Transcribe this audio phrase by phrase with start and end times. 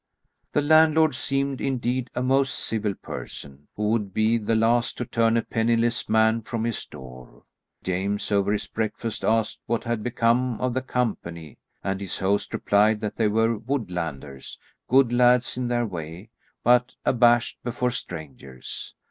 [0.53, 5.37] The landlord seemed, indeed, a most civil person, who would be the last to turn
[5.37, 7.43] a penniless man from his door.
[7.83, 12.99] James, over his breakfast, asked what had become of the company, and his host replied
[13.01, 16.31] that they were woodlanders; good lads in their way,
[16.63, 18.95] but abashed before strangers.